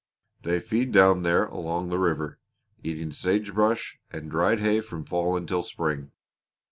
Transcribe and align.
They 0.41 0.59
feed 0.59 0.91
down 0.91 1.21
there 1.21 1.45
along 1.45 1.89
the 1.89 1.99
river, 1.99 2.39
eating 2.81 3.11
sage 3.11 3.53
brush 3.53 3.99
and 4.09 4.31
dried 4.31 4.59
hay 4.59 4.81
from 4.81 5.05
fall 5.05 5.37
until 5.37 5.61
spring. 5.61 6.11